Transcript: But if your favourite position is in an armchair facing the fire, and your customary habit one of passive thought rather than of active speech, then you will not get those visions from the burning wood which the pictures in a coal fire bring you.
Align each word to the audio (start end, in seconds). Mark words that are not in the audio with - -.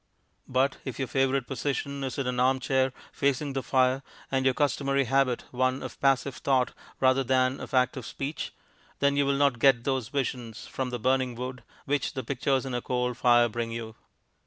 But 0.47 0.77
if 0.83 0.97
your 0.97 1.07
favourite 1.07 1.45
position 1.45 2.03
is 2.03 2.17
in 2.17 2.25
an 2.25 2.39
armchair 2.39 2.91
facing 3.11 3.53
the 3.53 3.61
fire, 3.61 4.01
and 4.31 4.45
your 4.45 4.55
customary 4.55 5.03
habit 5.03 5.43
one 5.51 5.83
of 5.83 6.01
passive 6.01 6.37
thought 6.37 6.73
rather 6.99 7.23
than 7.23 7.59
of 7.59 7.75
active 7.75 8.07
speech, 8.07 8.51
then 8.97 9.15
you 9.15 9.27
will 9.27 9.37
not 9.37 9.59
get 9.59 9.83
those 9.83 10.07
visions 10.07 10.65
from 10.65 10.89
the 10.89 10.97
burning 10.97 11.35
wood 11.35 11.61
which 11.85 12.13
the 12.15 12.23
pictures 12.23 12.65
in 12.65 12.73
a 12.73 12.81
coal 12.81 13.13
fire 13.13 13.47
bring 13.47 13.71
you. 13.71 13.93